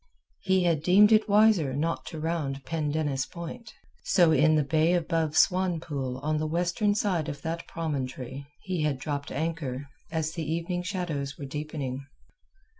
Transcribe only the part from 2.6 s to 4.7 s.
Pendennis Point. So in the